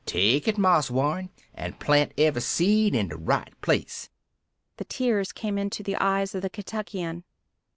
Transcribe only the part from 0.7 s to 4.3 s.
Warren, an' plant every seed in de right place!"